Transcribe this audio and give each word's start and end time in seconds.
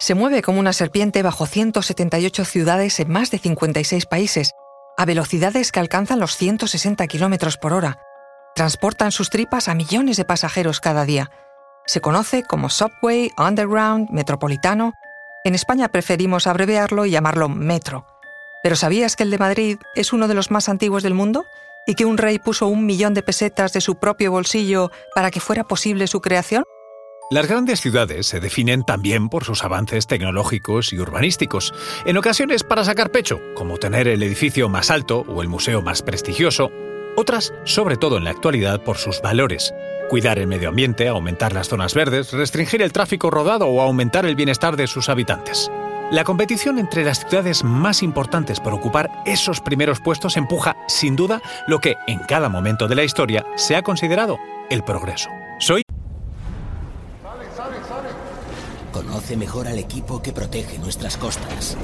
Se 0.00 0.14
mueve 0.14 0.42
como 0.42 0.60
una 0.60 0.72
serpiente 0.72 1.22
bajo 1.22 1.46
178 1.46 2.44
ciudades 2.44 3.00
en 3.00 3.10
más 3.10 3.32
de 3.32 3.38
56 3.38 4.06
países, 4.06 4.52
a 4.96 5.04
velocidades 5.04 5.72
que 5.72 5.80
alcanzan 5.80 6.20
los 6.20 6.36
160 6.36 7.06
km 7.08 7.58
por 7.58 7.72
hora. 7.72 7.98
Transporta 8.54 9.06
en 9.06 9.12
sus 9.12 9.28
tripas 9.28 9.68
a 9.68 9.74
millones 9.74 10.16
de 10.16 10.24
pasajeros 10.24 10.80
cada 10.80 11.04
día. 11.04 11.30
Se 11.84 12.00
conoce 12.00 12.44
como 12.44 12.70
Subway, 12.70 13.32
Underground, 13.36 14.08
Metropolitano. 14.10 14.92
En 15.44 15.56
España 15.56 15.88
preferimos 15.88 16.46
abreviarlo 16.46 17.04
y 17.04 17.10
llamarlo 17.10 17.48
Metro. 17.48 18.06
Pero 18.62 18.76
¿sabías 18.76 19.16
que 19.16 19.24
el 19.24 19.30
de 19.30 19.38
Madrid 19.38 19.78
es 19.96 20.12
uno 20.12 20.28
de 20.28 20.34
los 20.34 20.52
más 20.52 20.68
antiguos 20.68 21.02
del 21.02 21.14
mundo? 21.14 21.44
¿Y 21.86 21.94
que 21.94 22.04
un 22.04 22.18
rey 22.18 22.38
puso 22.38 22.68
un 22.68 22.86
millón 22.86 23.14
de 23.14 23.22
pesetas 23.22 23.72
de 23.72 23.80
su 23.80 23.96
propio 23.96 24.30
bolsillo 24.30 24.90
para 25.14 25.30
que 25.30 25.40
fuera 25.40 25.64
posible 25.64 26.06
su 26.06 26.20
creación? 26.20 26.62
Las 27.30 27.46
grandes 27.46 27.82
ciudades 27.82 28.26
se 28.26 28.40
definen 28.40 28.84
también 28.84 29.28
por 29.28 29.44
sus 29.44 29.62
avances 29.62 30.06
tecnológicos 30.06 30.94
y 30.94 30.98
urbanísticos, 30.98 31.74
en 32.06 32.16
ocasiones 32.16 32.64
para 32.64 32.84
sacar 32.84 33.10
pecho, 33.10 33.38
como 33.54 33.76
tener 33.76 34.08
el 34.08 34.22
edificio 34.22 34.70
más 34.70 34.90
alto 34.90 35.26
o 35.28 35.42
el 35.42 35.48
museo 35.48 35.82
más 35.82 36.00
prestigioso, 36.00 36.70
otras, 37.16 37.52
sobre 37.64 37.98
todo 37.98 38.16
en 38.16 38.24
la 38.24 38.30
actualidad, 38.30 38.82
por 38.82 38.96
sus 38.96 39.20
valores, 39.20 39.74
cuidar 40.08 40.38
el 40.38 40.46
medio 40.46 40.70
ambiente, 40.70 41.06
aumentar 41.06 41.52
las 41.52 41.68
zonas 41.68 41.92
verdes, 41.92 42.32
restringir 42.32 42.80
el 42.80 42.92
tráfico 42.92 43.30
rodado 43.30 43.66
o 43.66 43.82
aumentar 43.82 44.24
el 44.24 44.34
bienestar 44.34 44.76
de 44.76 44.86
sus 44.86 45.10
habitantes. 45.10 45.70
La 46.10 46.24
competición 46.24 46.78
entre 46.78 47.04
las 47.04 47.26
ciudades 47.26 47.62
más 47.62 48.02
importantes 48.02 48.58
por 48.58 48.72
ocupar 48.72 49.10
esos 49.26 49.60
primeros 49.60 50.00
puestos 50.00 50.38
empuja, 50.38 50.78
sin 50.86 51.14
duda, 51.14 51.42
lo 51.66 51.78
que, 51.78 51.96
en 52.06 52.20
cada 52.20 52.48
momento 52.48 52.88
de 52.88 52.94
la 52.94 53.04
historia, 53.04 53.44
se 53.56 53.76
ha 53.76 53.82
considerado 53.82 54.38
el 54.70 54.82
progreso. 54.82 55.28
Soy 55.58 55.82
Conoce 58.98 59.36
mejor 59.36 59.68
al 59.68 59.78
equipo 59.78 60.20
que 60.20 60.32
protege 60.32 60.76
nuestras 60.76 61.16
costas. 61.16 61.76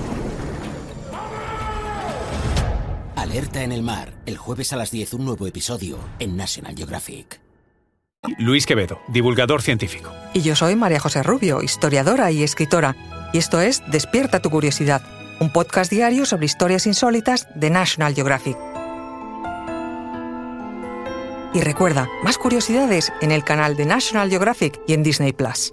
Alerta 3.15 3.63
en 3.63 3.71
el 3.71 3.85
mar, 3.85 4.15
el 4.27 4.37
jueves 4.37 4.73
a 4.73 4.77
las 4.77 4.91
10 4.91 5.15
un 5.15 5.25
nuevo 5.25 5.47
episodio 5.47 6.01
en 6.19 6.37
National 6.37 6.75
Geographic. 6.77 7.41
Luis 8.41 8.67
Quevedo, 8.67 8.99
divulgador 9.07 9.63
científico. 9.63 10.11
Y 10.33 10.41
yo 10.41 10.57
soy 10.57 10.75
María 10.75 10.99
José 10.99 11.23
Rubio, 11.23 11.63
historiadora 11.63 12.33
y 12.33 12.43
escritora. 12.43 12.97
Y 13.33 13.39
esto 13.39 13.61
es 13.61 13.85
Despierta 13.93 14.43
tu 14.43 14.51
curiosidad, 14.51 15.01
un 15.39 15.53
podcast 15.53 15.93
diario 15.93 16.27
sobre 16.27 16.47
historias 16.47 16.85
insólitas 16.85 17.47
de 17.55 17.71
National 17.71 18.17
Geographic. 18.17 18.57
Y 21.55 21.61
recuerda, 21.61 22.09
más 22.25 22.39
curiosidades 22.39 23.13
en 23.21 23.31
el 23.31 23.45
canal 23.45 23.77
de 23.77 23.87
National 23.87 24.31
Geographic 24.31 24.81
y 24.89 24.95
en 24.95 25.05
Disney 25.05 25.33
Plus. 25.33 25.73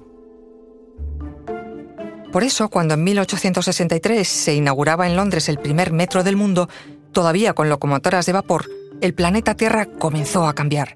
Por 2.32 2.46
eso, 2.46 2.70
cuando 2.70 2.94
en 2.94 3.04
1863 3.04 4.26
se 4.26 4.56
inauguraba 4.56 5.06
en 5.06 5.18
Londres 5.18 5.50
el 5.50 5.60
primer 5.60 5.92
metro 5.92 6.24
del 6.24 6.38
mundo, 6.38 6.70
todavía 7.12 7.54
con 7.54 7.68
locomotoras 7.68 8.26
de 8.26 8.32
vapor, 8.32 8.70
el 9.02 9.14
planeta 9.14 9.56
Tierra 9.56 9.86
comenzó 9.86 10.48
a 10.48 10.56
cambiar. 10.56 10.96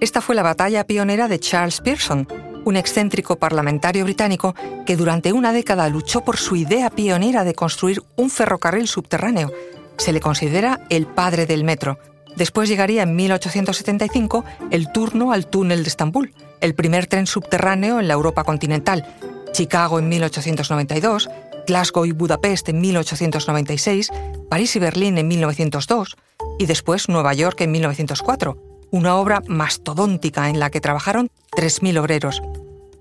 Esta 0.00 0.20
fue 0.20 0.34
la 0.34 0.42
batalla 0.42 0.84
pionera 0.84 1.28
de 1.28 1.38
Charles 1.38 1.80
Pearson, 1.80 2.26
un 2.64 2.76
excéntrico 2.76 3.36
parlamentario 3.36 4.02
británico 4.04 4.56
que 4.84 4.96
durante 4.96 5.32
una 5.32 5.52
década 5.52 5.88
luchó 5.88 6.22
por 6.22 6.36
su 6.36 6.56
idea 6.56 6.90
pionera 6.90 7.44
de 7.44 7.54
construir 7.54 8.02
un 8.16 8.28
ferrocarril 8.28 8.88
subterráneo. 8.88 9.52
Se 9.98 10.12
le 10.12 10.20
considera 10.20 10.80
el 10.88 11.06
padre 11.06 11.46
del 11.46 11.62
metro. 11.62 12.00
Después 12.34 12.68
llegaría 12.68 13.02
en 13.04 13.14
1875 13.14 14.44
el 14.72 14.90
turno 14.90 15.32
al 15.32 15.46
túnel 15.46 15.84
de 15.84 15.90
Estambul, 15.90 16.34
el 16.60 16.74
primer 16.74 17.06
tren 17.06 17.28
subterráneo 17.28 18.00
en 18.00 18.08
la 18.08 18.14
Europa 18.14 18.42
continental, 18.42 19.06
Chicago 19.52 19.98
en 19.98 20.08
1892, 20.08 21.28
Glasgow 21.66 22.04
y 22.04 22.12
Budapest 22.12 22.68
en 22.68 22.80
1896, 22.80 24.10
París 24.48 24.74
y 24.76 24.78
Berlín 24.78 25.18
en 25.18 25.28
1902 25.28 26.16
y 26.58 26.66
después 26.66 27.08
Nueva 27.08 27.34
York 27.34 27.60
en 27.60 27.70
1904, 27.70 28.56
una 28.90 29.16
obra 29.16 29.42
mastodóntica 29.46 30.48
en 30.48 30.58
la 30.58 30.70
que 30.70 30.80
trabajaron 30.80 31.30
3.000 31.52 31.98
obreros. 31.98 32.42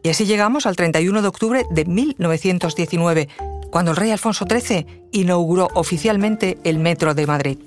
Y 0.03 0.09
así 0.09 0.25
llegamos 0.25 0.65
al 0.65 0.75
31 0.75 1.21
de 1.21 1.27
octubre 1.27 1.65
de 1.69 1.85
1919, 1.85 3.29
cuando 3.71 3.91
el 3.91 3.97
rey 3.97 4.11
Alfonso 4.11 4.45
XIII 4.49 4.85
inauguró 5.11 5.69
oficialmente 5.73 6.57
el 6.63 6.79
Metro 6.79 7.13
de 7.13 7.27
Madrid. 7.27 7.57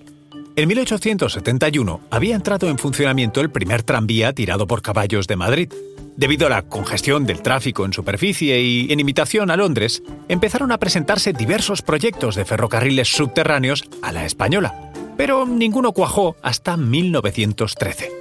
En 0.57 0.69
1871 0.69 2.01
había 2.11 2.37
entrado 2.37 2.69
en 2.69 2.79
funcionamiento 2.79 3.41
el 3.41 3.51
primer 3.51 3.83
tranvía 3.83 4.33
tirado 4.33 4.69
por 4.69 4.83
caballos 4.83 5.27
de 5.27 5.35
Madrid. 5.35 5.73
Debido 6.17 6.47
a 6.47 6.51
la 6.51 6.63
congestión 6.63 7.27
del 7.27 7.43
tráfico 7.43 7.85
en 7.85 7.93
superficie 7.93 8.63
y 8.63 8.93
en 8.93 9.01
imitación 9.01 9.51
a 9.51 9.57
Londres, 9.57 10.05
empezaron 10.29 10.71
a 10.71 10.79
presentarse 10.79 11.33
diversos 11.33 11.83
proyectos 11.83 12.37
de 12.37 12.45
ferrocarriles 12.45 13.09
subterráneos 13.09 13.83
a 14.01 14.13
la 14.13 14.25
española, 14.25 14.93
pero 15.17 15.45
ninguno 15.45 15.91
cuajó 15.91 16.37
hasta 16.41 16.77
1913. 16.77 18.13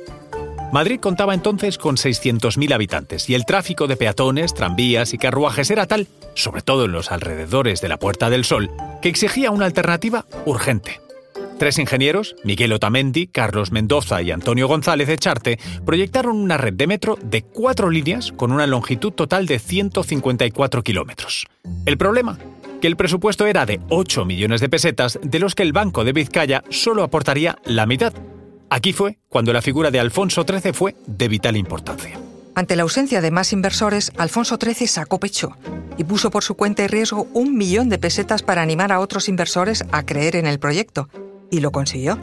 Madrid 0.72 1.00
contaba 1.00 1.36
entonces 1.36 1.78
con 1.78 1.98
600.000 1.98 2.74
habitantes 2.74 3.30
y 3.30 3.36
el 3.36 3.46
tráfico 3.46 3.86
de 3.86 3.96
peatones, 3.96 4.56
tranvías 4.56 5.14
y 5.14 5.20
carruajes 5.20 5.70
era 5.70 5.86
tal, 5.86 6.08
sobre 6.34 6.64
todo 6.64 6.86
en 6.86 6.94
los 6.94 7.12
alrededores 7.12 7.80
de 7.80 7.90
la 7.90 8.00
Puerta 8.00 8.32
del 8.32 8.44
Sol, 8.44 8.72
que 9.04 9.10
exigía 9.10 9.52
una 9.52 9.66
alternativa 9.66 10.26
urgente. 10.48 11.00
Tres 11.58 11.78
ingenieros, 11.78 12.36
Miguel 12.44 12.74
Otamendi, 12.74 13.28
Carlos 13.28 13.72
Mendoza 13.72 14.22
y 14.22 14.32
Antonio 14.32 14.68
González 14.68 15.08
Echarte, 15.10 15.60
proyectaron 15.86 16.38
una 16.38 16.58
red 16.58 16.74
de 16.74 16.88
metro 16.88 17.18
de 17.24 17.44
cuatro 17.44 17.90
líneas 17.90 18.32
con 18.32 18.52
una 18.52 18.68
longitud 18.68 19.12
total 19.12 19.46
de 19.46 19.60
154 19.60 20.84
kilómetros. 20.84 21.46
El 21.86 21.98
problema, 21.98 22.40
que 22.82 22.88
el 22.88 22.98
presupuesto 22.98 23.46
era 23.46 23.66
de 23.66 23.80
8 23.90 24.26
millones 24.26 24.62
de 24.62 24.70
pesetas, 24.70 25.20
de 25.22 25.40
los 25.40 25.56
que 25.56 25.64
el 25.64 25.74
Banco 25.74 26.04
de 26.04 26.14
Vizcaya 26.14 26.64
solo 26.70 27.04
aportaría 27.04 27.58
la 27.66 27.86
mitad. 27.86 28.14
Aquí 28.70 28.92
fue 28.92 29.20
cuando 29.30 29.54
la 29.54 29.62
figura 29.62 29.92
de 29.92 30.00
Alfonso 30.00 30.46
XIII 30.48 30.74
fue 30.74 30.96
de 31.06 31.28
vital 31.28 31.56
importancia. 31.56 32.20
Ante 32.56 32.76
la 32.76 32.84
ausencia 32.84 33.22
de 33.22 33.32
más 33.32 33.54
inversores, 33.54 34.12
Alfonso 34.18 34.58
XIII 34.62 34.88
sacó 34.88 35.20
pecho 35.20 35.56
y 35.98 36.04
puso 36.04 36.30
por 36.30 36.44
su 36.44 36.56
cuenta 36.56 36.84
y 36.84 36.88
riesgo 36.88 37.28
un 37.34 37.56
millón 37.56 37.90
de 37.90 38.00
pesetas 38.00 38.44
para 38.44 38.62
animar 38.62 38.92
a 38.92 39.00
otros 39.00 39.30
inversores 39.30 39.86
a 39.92 40.06
creer 40.06 40.36
en 40.36 40.48
el 40.48 40.60
proyecto 40.60 41.10
y 41.54 41.60
lo 41.60 41.72
consiguió. 41.72 42.18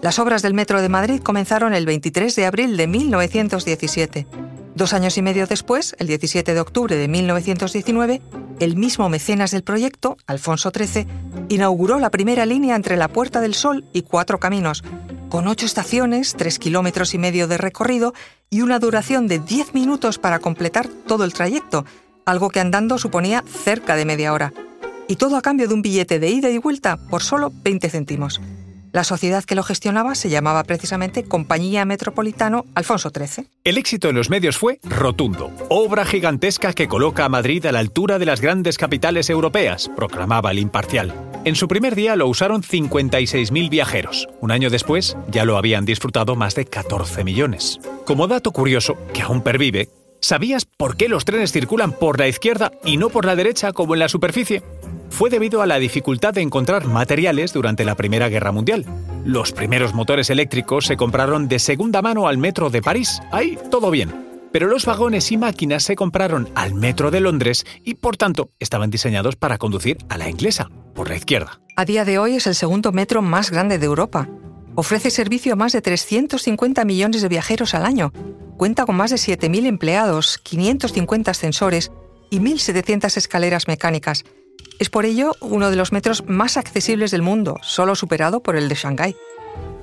Las 0.00 0.18
obras 0.18 0.40
del 0.40 0.54
Metro 0.54 0.80
de 0.80 0.88
Madrid 0.88 1.20
comenzaron 1.20 1.74
el 1.74 1.84
23 1.84 2.34
de 2.34 2.46
abril 2.46 2.76
de 2.78 2.86
1917. 2.86 4.26
Dos 4.74 4.94
años 4.94 5.18
y 5.18 5.22
medio 5.22 5.46
después, 5.46 5.94
el 5.98 6.06
17 6.06 6.54
de 6.54 6.60
octubre 6.60 6.96
de 6.96 7.06
1919, 7.06 8.22
el 8.58 8.76
mismo 8.76 9.10
mecenas 9.10 9.50
del 9.50 9.62
proyecto, 9.62 10.16
Alfonso 10.26 10.72
XIII, 10.74 11.06
inauguró 11.50 11.98
la 11.98 12.08
primera 12.08 12.46
línea 12.46 12.74
entre 12.74 12.96
la 12.96 13.08
Puerta 13.08 13.42
del 13.42 13.54
Sol 13.54 13.84
y 13.92 14.02
Cuatro 14.02 14.40
Caminos, 14.40 14.82
con 15.28 15.46
ocho 15.46 15.66
estaciones, 15.66 16.34
tres 16.34 16.58
kilómetros 16.58 17.12
y 17.12 17.18
medio 17.18 17.46
de 17.46 17.58
recorrido 17.58 18.14
y 18.48 18.62
una 18.62 18.78
duración 18.78 19.28
de 19.28 19.38
diez 19.38 19.74
minutos 19.74 20.18
para 20.18 20.38
completar 20.38 20.88
todo 20.88 21.24
el 21.24 21.34
trayecto, 21.34 21.84
algo 22.24 22.48
que 22.48 22.60
andando 22.60 22.96
suponía 22.96 23.44
cerca 23.46 23.96
de 23.96 24.06
media 24.06 24.32
hora. 24.32 24.54
Y 25.08 25.16
todo 25.16 25.36
a 25.36 25.42
cambio 25.42 25.68
de 25.68 25.74
un 25.74 25.82
billete 25.82 26.18
de 26.18 26.30
ida 26.30 26.48
y 26.48 26.56
vuelta 26.56 26.96
por 26.96 27.22
solo 27.22 27.52
20 27.62 27.90
céntimos. 27.90 28.40
La 28.92 29.04
sociedad 29.04 29.42
que 29.42 29.54
lo 29.54 29.62
gestionaba 29.62 30.14
se 30.14 30.28
llamaba 30.28 30.64
precisamente 30.64 31.24
Compañía 31.24 31.86
Metropolitano 31.86 32.66
Alfonso 32.74 33.10
XIII. 33.10 33.46
El 33.64 33.78
éxito 33.78 34.10
en 34.10 34.16
los 34.16 34.28
medios 34.28 34.58
fue 34.58 34.80
rotundo. 34.82 35.50
Obra 35.70 36.04
gigantesca 36.04 36.74
que 36.74 36.88
coloca 36.88 37.24
a 37.24 37.30
Madrid 37.30 37.64
a 37.64 37.72
la 37.72 37.78
altura 37.78 38.18
de 38.18 38.26
las 38.26 38.42
grandes 38.42 38.76
capitales 38.76 39.30
europeas, 39.30 39.90
proclamaba 39.96 40.50
el 40.50 40.58
imparcial. 40.58 41.14
En 41.46 41.56
su 41.56 41.68
primer 41.68 41.94
día 41.94 42.16
lo 42.16 42.28
usaron 42.28 42.62
56.000 42.62 43.70
viajeros. 43.70 44.28
Un 44.42 44.50
año 44.50 44.68
después 44.68 45.16
ya 45.28 45.46
lo 45.46 45.56
habían 45.56 45.86
disfrutado 45.86 46.36
más 46.36 46.54
de 46.54 46.66
14 46.66 47.24
millones. 47.24 47.80
Como 48.04 48.28
dato 48.28 48.52
curioso, 48.52 48.98
que 49.14 49.22
aún 49.22 49.40
pervive, 49.40 49.88
¿sabías 50.20 50.66
por 50.66 50.98
qué 50.98 51.08
los 51.08 51.24
trenes 51.24 51.50
circulan 51.50 51.92
por 51.92 52.20
la 52.20 52.28
izquierda 52.28 52.72
y 52.84 52.98
no 52.98 53.08
por 53.08 53.24
la 53.24 53.36
derecha 53.36 53.72
como 53.72 53.94
en 53.94 54.00
la 54.00 54.10
superficie? 54.10 54.62
Fue 55.12 55.28
debido 55.28 55.60
a 55.60 55.66
la 55.66 55.78
dificultad 55.78 56.32
de 56.32 56.40
encontrar 56.40 56.86
materiales 56.86 57.52
durante 57.52 57.84
la 57.84 57.94
Primera 57.94 58.30
Guerra 58.30 58.50
Mundial. 58.50 58.86
Los 59.24 59.52
primeros 59.52 59.94
motores 59.94 60.30
eléctricos 60.30 60.86
se 60.86 60.96
compraron 60.96 61.48
de 61.48 61.58
segunda 61.58 62.00
mano 62.00 62.26
al 62.26 62.38
metro 62.38 62.70
de 62.70 62.80
París. 62.80 63.20
Ahí 63.30 63.58
todo 63.70 63.90
bien. 63.90 64.48
Pero 64.52 64.68
los 64.68 64.86
vagones 64.86 65.30
y 65.30 65.36
máquinas 65.36 65.82
se 65.82 65.96
compraron 65.96 66.48
al 66.54 66.74
metro 66.74 67.10
de 67.10 67.20
Londres 67.20 67.66
y 67.84 67.94
por 67.94 68.16
tanto 68.16 68.50
estaban 68.58 68.90
diseñados 68.90 69.36
para 69.36 69.58
conducir 69.58 69.98
a 70.08 70.16
la 70.16 70.30
inglesa, 70.30 70.70
por 70.94 71.08
la 71.08 71.16
izquierda. 71.16 71.60
A 71.76 71.84
día 71.84 72.04
de 72.04 72.18
hoy 72.18 72.36
es 72.36 72.46
el 72.46 72.54
segundo 72.54 72.90
metro 72.90 73.20
más 73.20 73.50
grande 73.50 73.78
de 73.78 73.86
Europa. 73.86 74.28
Ofrece 74.74 75.10
servicio 75.10 75.52
a 75.52 75.56
más 75.56 75.72
de 75.72 75.82
350 75.82 76.84
millones 76.86 77.20
de 77.20 77.28
viajeros 77.28 77.74
al 77.74 77.84
año. 77.84 78.12
Cuenta 78.56 78.86
con 78.86 78.96
más 78.96 79.10
de 79.10 79.16
7.000 79.16 79.66
empleados, 79.66 80.38
550 80.38 81.30
ascensores 81.30 81.92
y 82.30 82.40
1.700 82.40 83.16
escaleras 83.18 83.68
mecánicas 83.68 84.24
es 84.78 84.90
por 84.90 85.04
ello 85.06 85.32
uno 85.40 85.70
de 85.70 85.76
los 85.76 85.92
metros 85.92 86.24
más 86.26 86.56
accesibles 86.56 87.10
del 87.10 87.22
mundo, 87.22 87.58
solo 87.62 87.94
superado 87.94 88.42
por 88.42 88.56
el 88.56 88.68
de 88.68 88.74
Shanghái. 88.74 89.16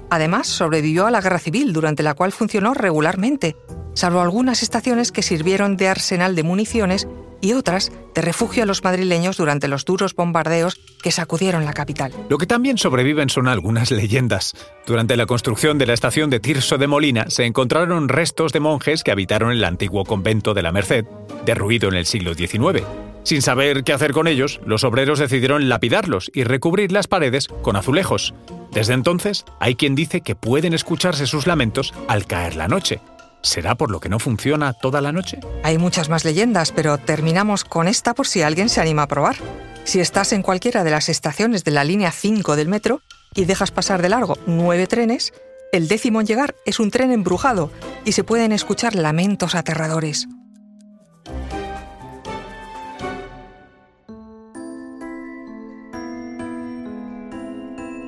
Además, 0.09 0.47
sobrevivió 0.47 1.05
a 1.05 1.11
la 1.11 1.21
guerra 1.21 1.39
civil, 1.39 1.71
durante 1.73 2.03
la 2.03 2.15
cual 2.15 2.31
funcionó 2.31 2.73
regularmente, 2.73 3.55
salvo 3.93 4.21
algunas 4.21 4.63
estaciones 4.63 5.11
que 5.11 5.21
sirvieron 5.21 5.77
de 5.77 5.87
arsenal 5.87 6.35
de 6.35 6.43
municiones 6.43 7.07
y 7.41 7.53
otras 7.53 7.91
de 8.13 8.21
refugio 8.21 8.63
a 8.63 8.65
los 8.65 8.83
madrileños 8.83 9.37
durante 9.37 9.67
los 9.67 9.85
duros 9.85 10.13
bombardeos 10.13 10.79
que 11.01 11.11
sacudieron 11.11 11.63
la 11.63 11.73
capital. 11.73 12.11
Lo 12.27 12.37
que 12.37 12.47
también 12.47 12.77
sobreviven 12.77 13.29
son 13.29 13.47
algunas 13.47 13.91
leyendas. 13.91 14.55
Durante 14.85 15.15
la 15.15 15.25
construcción 15.25 15.77
de 15.77 15.85
la 15.85 15.93
estación 15.93 16.29
de 16.29 16.39
Tirso 16.39 16.77
de 16.77 16.87
Molina 16.87 17.29
se 17.29 17.45
encontraron 17.45 18.09
restos 18.09 18.51
de 18.51 18.59
monjes 18.59 19.03
que 19.03 19.11
habitaron 19.11 19.51
el 19.51 19.63
antiguo 19.63 20.03
convento 20.03 20.53
de 20.53 20.63
la 20.63 20.71
Merced, 20.71 21.05
derruido 21.45 21.87
en 21.89 21.95
el 21.95 22.05
siglo 22.05 22.33
XIX. 22.33 22.83
Sin 23.23 23.41
saber 23.41 23.83
qué 23.83 23.93
hacer 23.93 24.13
con 24.13 24.27
ellos, 24.27 24.59
los 24.65 24.83
obreros 24.83 25.19
decidieron 25.19 25.69
lapidarlos 25.69 26.31
y 26.33 26.43
recubrir 26.43 26.91
las 26.91 27.07
paredes 27.07 27.47
con 27.61 27.75
azulejos. 27.75 28.33
Desde 28.71 28.93
entonces, 28.93 29.45
hay 29.59 29.75
quien 29.75 29.95
dice 29.95 30.21
que 30.21 30.35
pueden 30.35 30.73
escucharse 30.73 31.27
sus 31.27 31.47
lamentos 31.47 31.93
al 32.07 32.25
caer 32.25 32.55
la 32.55 32.67
noche. 32.67 33.01
¿Será 33.41 33.75
por 33.75 33.89
lo 33.89 33.99
que 33.99 34.09
no 34.09 34.19
funciona 34.19 34.73
toda 34.73 35.01
la 35.01 35.11
noche? 35.11 35.39
Hay 35.63 35.77
muchas 35.77 36.09
más 36.09 36.25
leyendas, 36.25 36.71
pero 36.71 36.97
terminamos 36.97 37.63
con 37.63 37.87
esta 37.87 38.13
por 38.13 38.27
si 38.27 38.41
alguien 38.41 38.69
se 38.69 38.81
anima 38.81 39.03
a 39.03 39.07
probar. 39.07 39.37
Si 39.85 39.99
estás 39.99 40.33
en 40.33 40.41
cualquiera 40.41 40.83
de 40.83 40.91
las 40.91 41.09
estaciones 41.09 41.63
de 41.63 41.71
la 41.71 41.83
línea 41.83 42.11
5 42.11 42.55
del 42.55 42.67
metro 42.67 43.01
y 43.33 43.45
dejas 43.45 43.71
pasar 43.71 44.01
de 44.01 44.09
largo 44.09 44.37
nueve 44.45 44.87
trenes, 44.87 45.33
el 45.71 45.87
décimo 45.87 46.19
en 46.19 46.27
llegar 46.27 46.55
es 46.65 46.79
un 46.79 46.91
tren 46.91 47.11
embrujado 47.11 47.71
y 48.03 48.11
se 48.11 48.23
pueden 48.23 48.51
escuchar 48.51 48.95
lamentos 48.95 49.55
aterradores. 49.55 50.27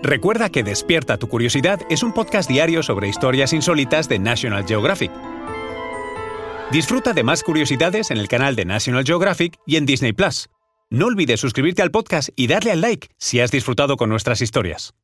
Recuerda 0.04 0.50
que 0.50 0.64
Despierta 0.64 1.18
tu 1.18 1.28
Curiosidad 1.28 1.80
es 1.92 2.02
un 2.02 2.12
podcast 2.12 2.50
diario 2.50 2.82
sobre 2.82 3.08
historias 3.08 3.54
insólitas 3.54 4.10
de 4.10 4.18
National 4.18 4.66
Geographic. 4.66 5.12
Disfruta 6.72 7.14
de 7.14 7.24
más 7.24 7.44
curiosidades 7.44 8.10
en 8.10 8.18
el 8.18 8.28
canal 8.28 8.56
de 8.56 8.66
National 8.66 9.06
Geographic 9.06 9.60
y 9.68 9.76
en 9.76 9.86
Disney 9.86 10.14
Plus. 10.14 10.50
No 10.90 11.06
olvides 11.06 11.40
suscribirte 11.40 11.84
al 11.84 11.92
podcast 11.92 12.30
y 12.36 12.48
darle 12.48 12.72
al 12.72 12.82
like 12.82 13.10
si 13.18 13.42
has 13.42 13.52
disfrutado 13.52 13.96
con 13.96 14.10
nuestras 14.10 14.42
historias. 14.42 14.96